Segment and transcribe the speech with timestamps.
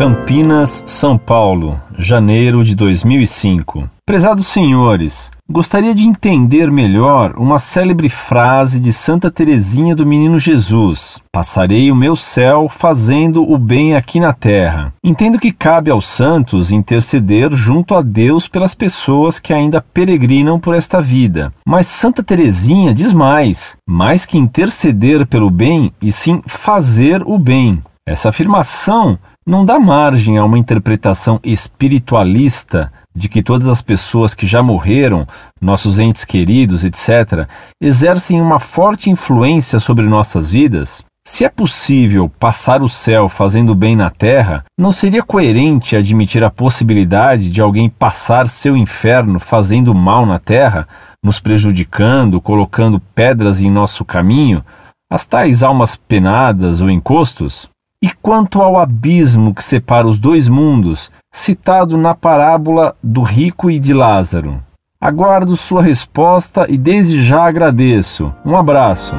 [0.00, 3.86] Campinas, São Paulo, janeiro de 2005.
[4.06, 11.20] Prezados senhores, gostaria de entender melhor uma célebre frase de Santa Teresinha do Menino Jesus:
[11.30, 14.90] Passarei o meu céu fazendo o bem aqui na terra.
[15.04, 20.74] Entendo que cabe aos santos interceder junto a Deus pelas pessoas que ainda peregrinam por
[20.74, 21.52] esta vida.
[21.62, 27.82] Mas Santa Teresinha diz mais: mais que interceder pelo bem, e sim fazer o bem.
[28.06, 29.18] Essa afirmação
[29.50, 35.26] não dá margem a uma interpretação espiritualista de que todas as pessoas que já morreram,
[35.60, 37.48] nossos entes queridos, etc.,
[37.82, 41.02] exercem uma forte influência sobre nossas vidas?
[41.26, 46.50] Se é possível passar o céu fazendo bem na terra, não seria coerente admitir a
[46.50, 50.86] possibilidade de alguém passar seu inferno fazendo mal na terra,
[51.24, 54.64] nos prejudicando, colocando pedras em nosso caminho,
[55.10, 57.68] as tais almas penadas ou encostos?
[58.02, 63.78] E quanto ao abismo que separa os dois mundos, citado na parábola do rico e
[63.78, 64.58] de Lázaro?
[64.98, 68.32] Aguardo sua resposta e desde já agradeço.
[68.42, 69.14] Um abraço.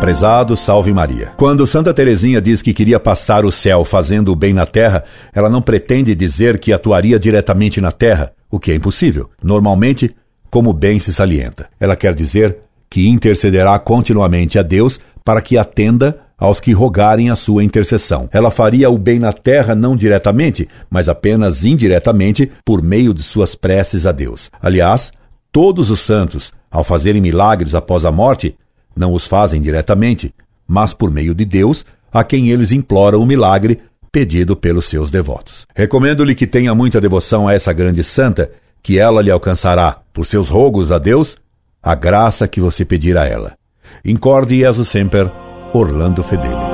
[0.00, 1.32] Prezado Salve Maria.
[1.36, 5.02] Quando Santa Teresinha diz que queria passar o céu fazendo o bem na terra,
[5.34, 9.28] ela não pretende dizer que atuaria diretamente na terra, o que é impossível.
[9.42, 10.14] Normalmente,
[10.48, 11.68] como bem se salienta.
[11.80, 17.36] Ela quer dizer que intercederá continuamente a Deus para que atenda aos que rogarem a
[17.36, 18.28] sua intercessão.
[18.32, 23.54] Ela faria o bem na terra não diretamente, mas apenas indiretamente por meio de suas
[23.54, 24.50] preces a Deus.
[24.60, 25.12] Aliás,
[25.52, 28.56] todos os santos, ao fazerem milagres após a morte,
[28.96, 30.34] não os fazem diretamente,
[30.66, 33.78] mas por meio de Deus, a quem eles imploram o milagre
[34.10, 35.66] pedido pelos seus devotos.
[35.74, 38.50] Recomendo-lhe que tenha muita devoção a essa grande santa,
[38.82, 41.36] que ela lhe alcançará, por seus rogos a Deus,
[41.82, 43.56] a graça que você pedir a ela.
[44.04, 45.30] Incorde Jesus Semper,
[45.72, 46.69] Orlando Fedeli.